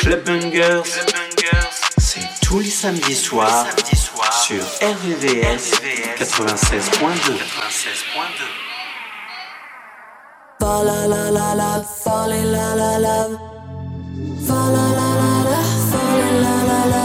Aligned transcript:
Club 0.00 0.24
Bangers, 0.24 0.84
c'est 1.98 2.20
tous 2.42 2.60
les 2.60 2.70
samedis 2.70 3.16
soirs 3.16 3.66
soir 3.94 4.32
sur 4.32 4.62
RVVS 4.80 5.72
96.2. 6.16 6.20
96.2. 6.20 7.40
Fa 10.60 10.84
la 10.84 11.06
la 11.08 11.30
la 11.30 11.54
la, 11.54 11.82
fa 11.82 12.28
la 12.28 12.44
la 12.44 12.74
la 12.76 12.98
la, 12.98 13.28
la 14.46 14.62
la 14.76 14.86
la 14.98 15.08
la, 15.50 15.62
la 16.44 16.56
la 16.70 16.80
la. 16.92 17.04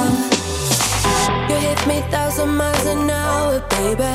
You 1.49 1.55
hit 1.55 1.87
me 1.87 2.01
thousand 2.11 2.55
miles 2.55 2.85
an 2.85 3.09
hour, 3.09 3.59
baby. 3.69 4.13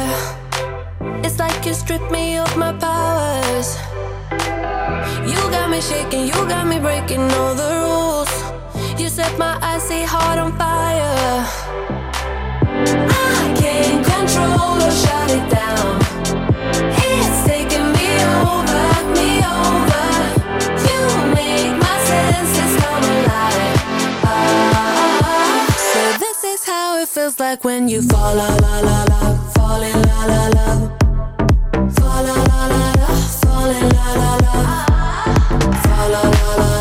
It's 1.25 1.39
like 1.41 1.67
you 1.67 1.75
stripped 1.75 2.13
me 2.13 2.39
of 2.39 2.57
my 2.57 2.73
powers. 2.75 3.77
me 5.77 5.83
shaking, 5.83 6.27
you 6.27 6.39
got 6.49 6.67
me 6.67 6.79
breaking 6.79 7.21
all 7.39 7.55
the 7.55 7.71
rules. 7.85 8.33
You 9.01 9.09
set 9.09 9.39
my 9.39 9.59
icy 9.61 10.03
heart 10.03 10.39
on 10.39 10.53
fire. 10.57 11.45
I 13.37 13.43
can't 13.61 14.03
control 14.13 14.77
or 14.87 14.95
shut 15.03 15.29
it 15.39 15.47
down. 15.61 15.89
It's 17.09 17.39
taking 17.53 17.89
me 17.97 18.11
over, 18.49 18.87
me 19.17 19.31
over. 19.65 20.07
You 20.89 21.01
make 21.39 21.73
my 21.85 21.97
senses 22.11 22.73
come 22.83 23.05
alive. 23.17 23.81
Ah. 24.25 25.67
So 25.93 26.03
this 26.25 26.39
is 26.53 26.65
how 26.65 26.99
it 27.03 27.09
feels 27.09 27.39
like 27.39 27.65
when 27.65 27.89
you 27.89 28.01
fall 28.01 28.35
la 28.35 28.49
la 28.65 28.81
la 28.89 28.99
la, 29.13 29.21
fall 29.55 29.81
la 29.81 30.25
la 30.25 30.49
la. 30.55 30.66
la 36.23 36.31
la 36.31 36.57
la. 36.57 36.76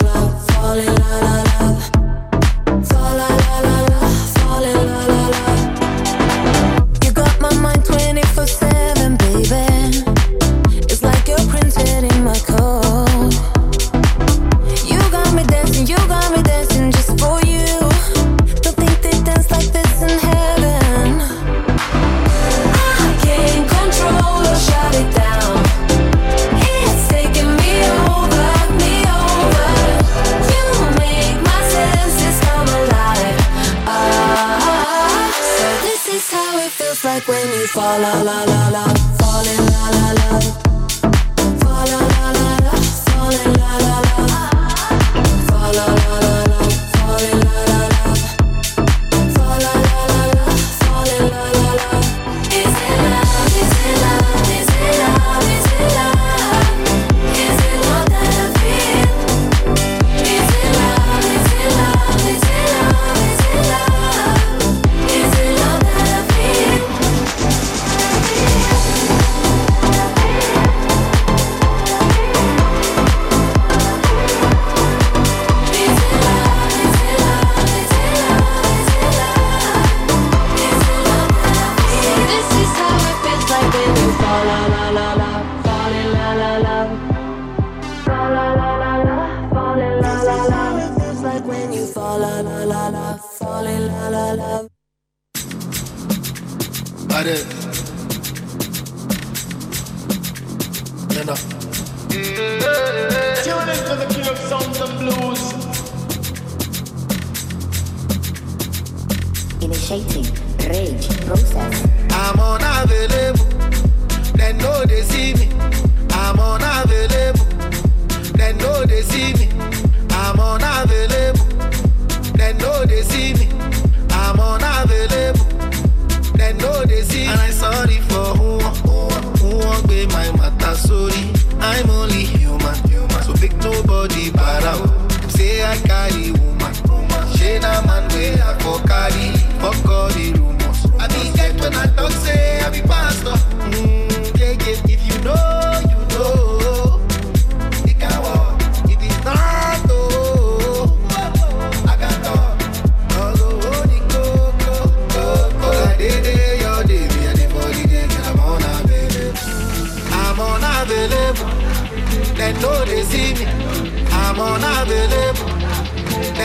fa 37.76 37.98
la 37.98 38.24
la 38.24 38.38
la 38.46 38.70
la. 38.76 39.05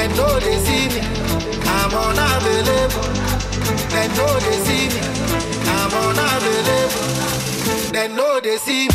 They 0.00 0.08
know 0.16 0.40
they 0.40 0.56
see 0.64 0.88
me. 0.88 1.00
I'm 1.66 1.92
unavailable. 1.92 3.04
They 3.90 4.08
know 4.16 4.32
they 4.40 4.56
see 4.64 4.88
me. 4.88 5.00
I'm 5.76 5.92
unavailable. 6.08 7.04
They 7.92 8.08
know 8.08 8.40
they 8.40 8.56
see 8.56 8.88
me. 8.88 8.94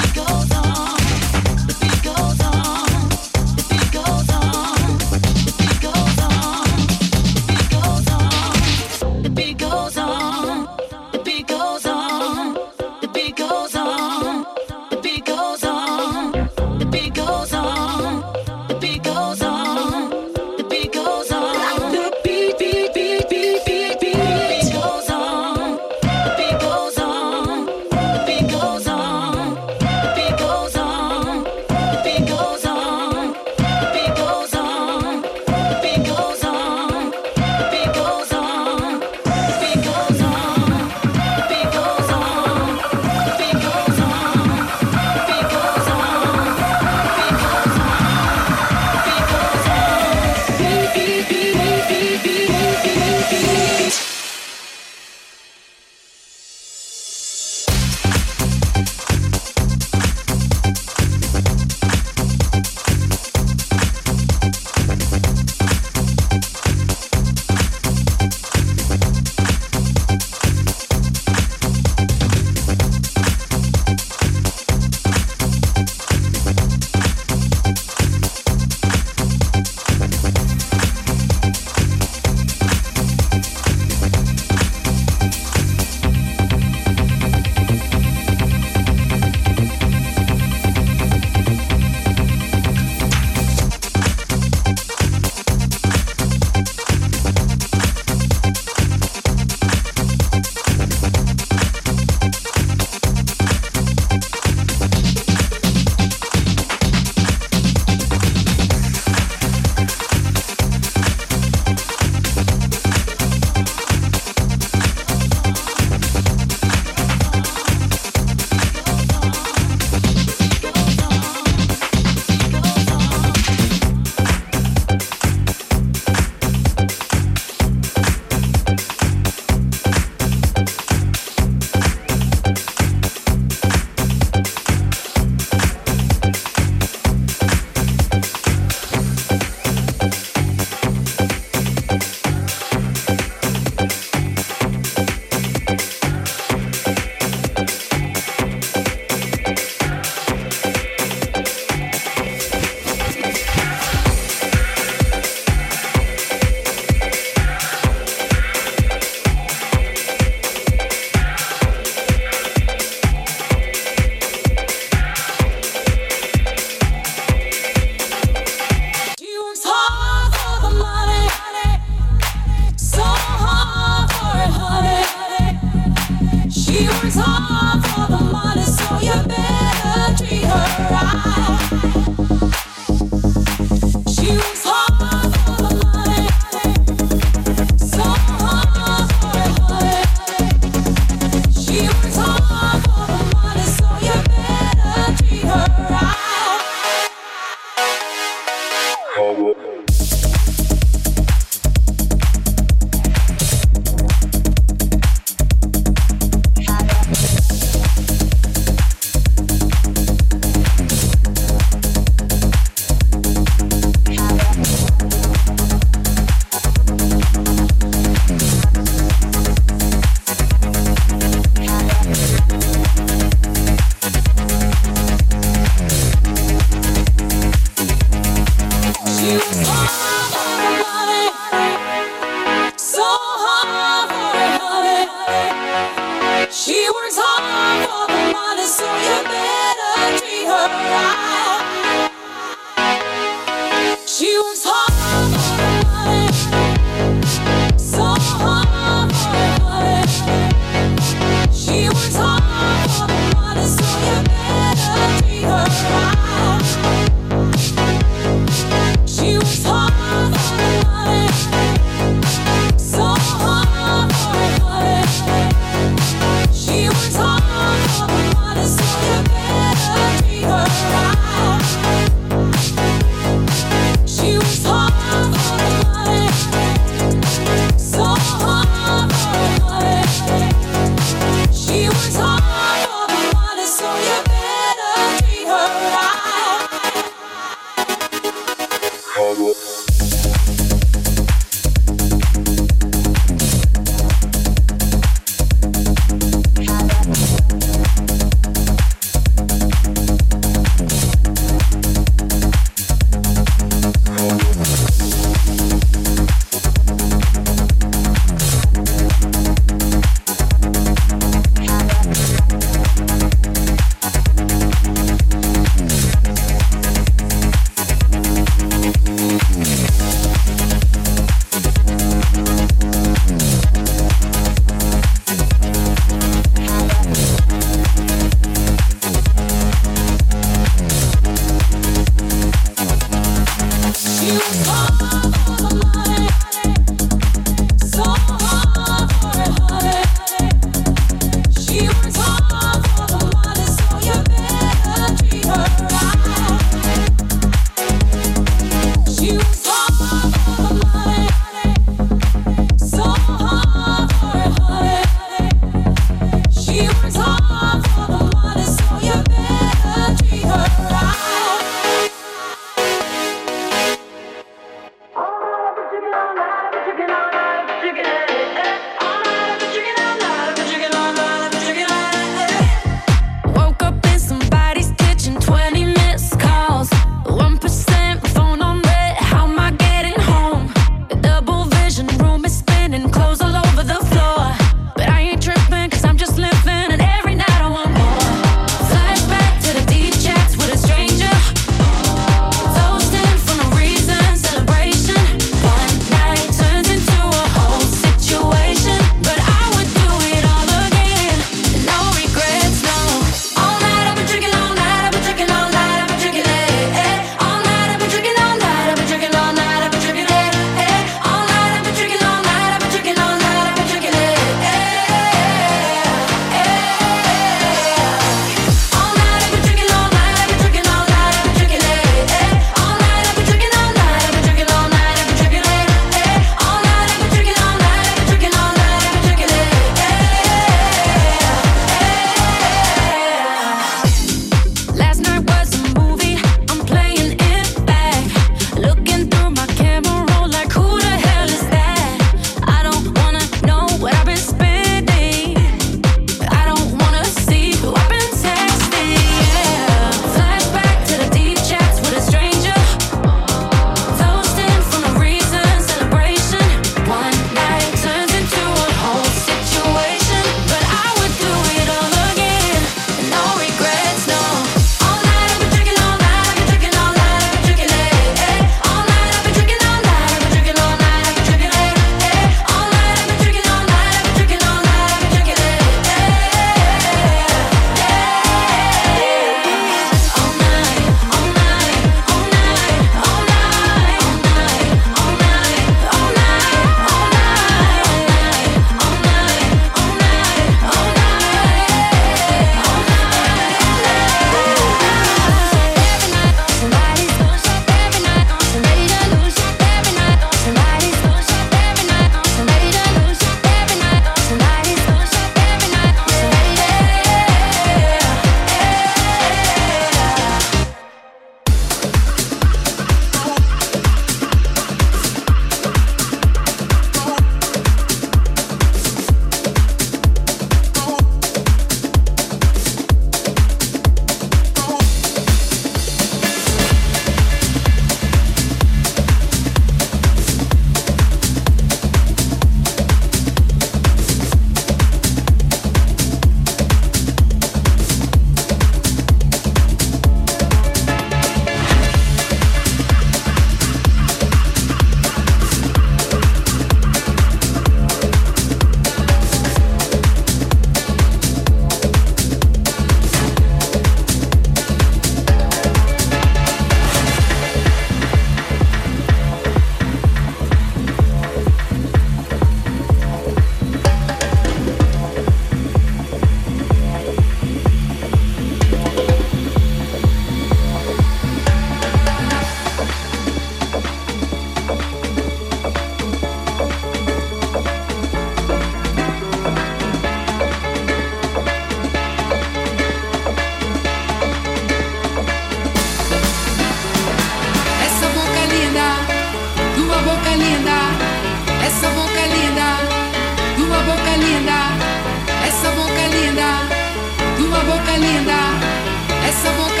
Essa 599.51 599.69
boca 599.73 600.00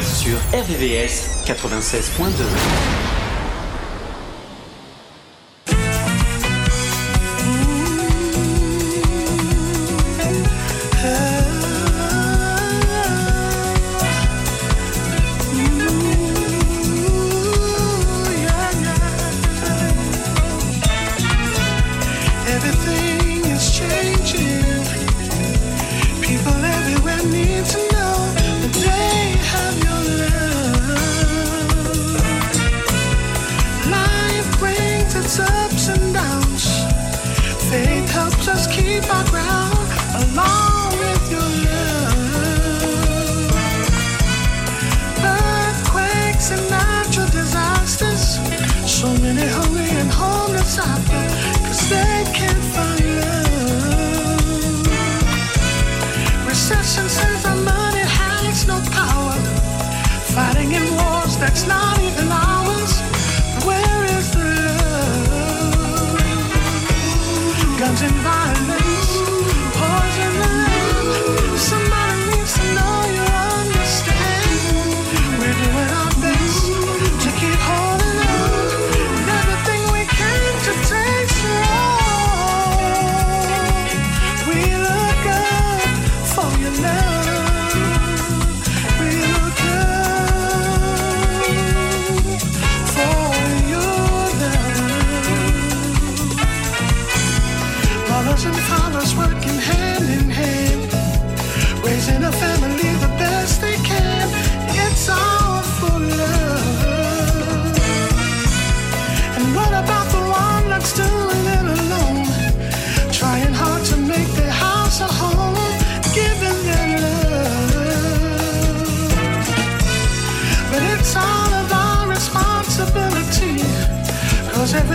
sur 0.00 0.36
RVVS 0.52 1.44
96.2. 1.44 3.03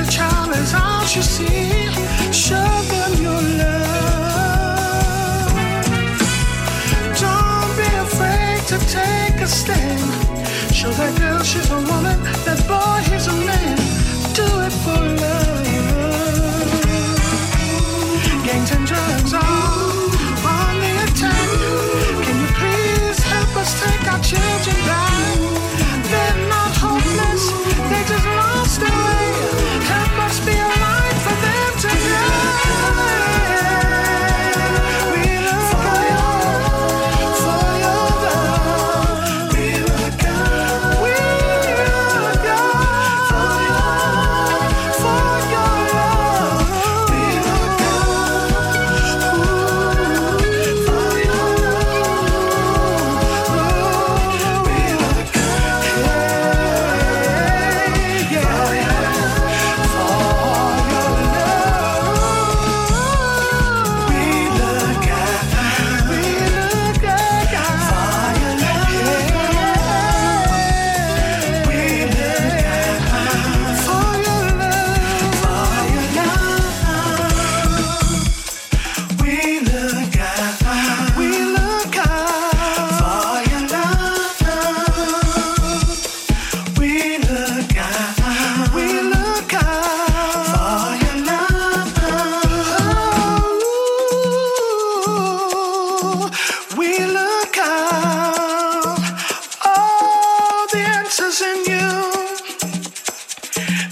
child 0.10 0.56
is 0.56 0.74
all 0.74 1.06
she 1.06 1.22
sees. 1.22 1.95
Show 2.36 2.69
them 2.91 3.13
your 3.22 3.41
love. 3.62 5.54
Don't 7.24 7.72
be 7.78 7.89
afraid 8.08 8.62
to 8.72 8.78
take 8.88 9.39
a 9.41 9.48
stand. 9.48 10.02
Show 10.74 10.91
that 10.91 11.18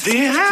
See 0.07 0.23
how? 0.23 0.46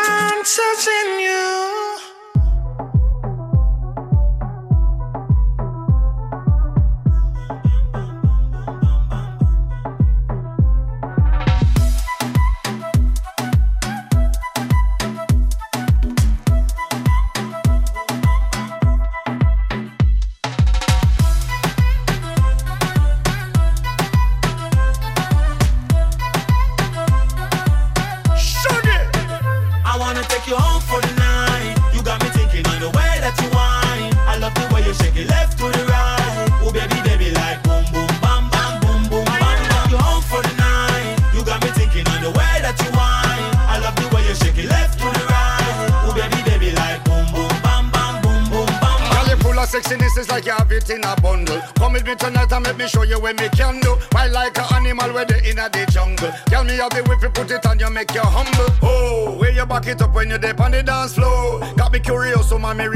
my 62.65 62.73
Mary 62.73 62.94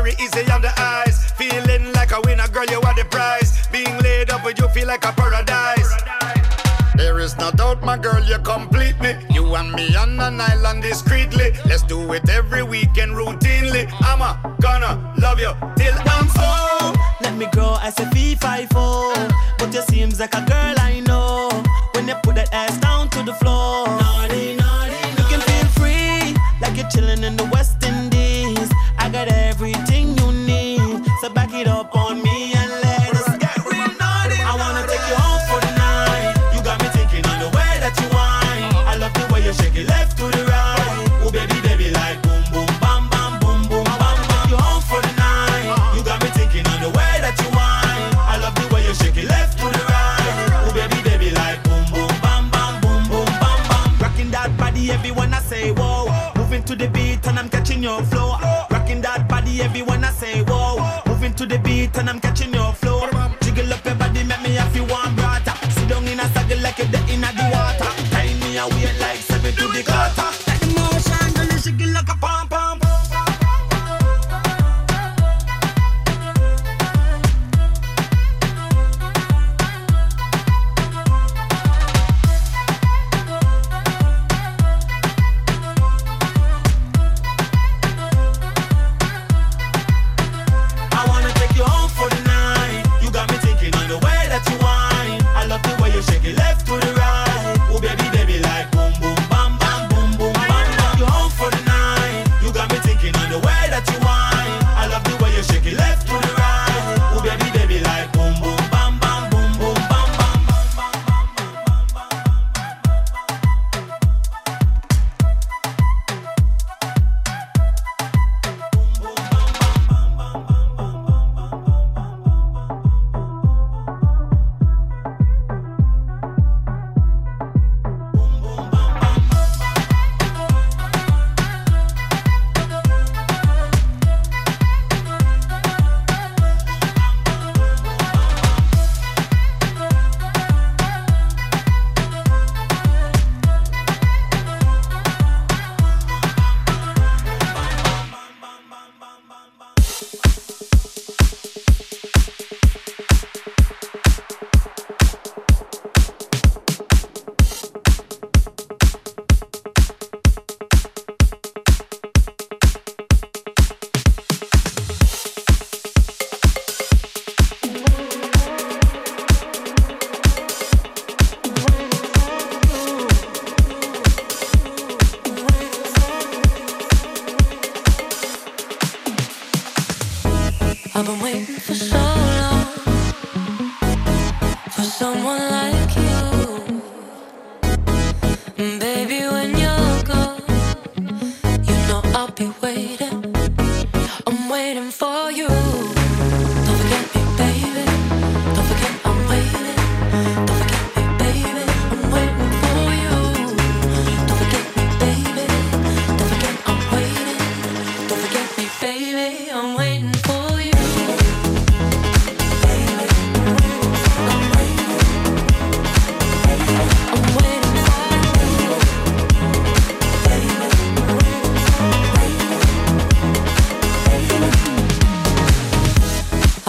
very 0.00 0.14
easy 0.14 0.50
on 0.50 0.62
the 0.62 0.72
eyes. 0.80 1.30
Feeling 1.32 1.92
like 1.92 2.12
a 2.12 2.20
winner, 2.24 2.48
girl, 2.48 2.64
you 2.70 2.80
are 2.80 2.94
the 2.94 3.04
prize. 3.04 3.66
Being 3.68 3.98
laid 3.98 4.30
up 4.30 4.44
with 4.44 4.58
you 4.58 4.68
feel 4.70 4.86
like 4.86 5.04
a 5.04 5.12
paradise. 5.12 5.90
There 6.96 7.18
is 7.18 7.36
no 7.36 7.50
doubt, 7.50 7.82
my 7.82 7.98
girl, 7.98 8.22
you 8.24 8.38
complete 8.38 8.98
me. 9.00 9.12
You 9.30 9.54
and 9.54 9.72
me 9.72 9.94
on 9.96 10.18
an 10.20 10.40
island 10.40 10.82
discreetly. 10.82 11.52
Let's 11.66 11.82
do 11.82 12.12
it 12.12 12.28
every 12.30 12.62
weekend 12.62 13.12
routinely. 13.12 13.84
I'm 14.00 14.22
a 14.22 14.32
gonna 14.60 14.92
love 15.18 15.38
you 15.38 15.52
till 15.76 15.96
I'm 16.14 16.28
old. 16.48 16.96
Let 17.20 17.34
me 17.36 17.46
grow 17.52 17.76
as 17.82 17.98
a 18.00 18.06
V5 18.14 18.68
But 19.58 19.74
you 19.74 19.82
seems 19.82 20.18
like 20.18 20.34
a 20.34 20.49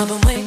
I've 0.02 0.08
been 0.08 0.22
waiting. 0.22 0.41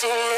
To 0.00 0.37